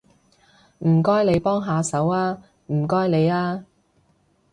[0.79, 2.41] 唔該你幫下手吖，
[2.73, 3.65] 唔該你吖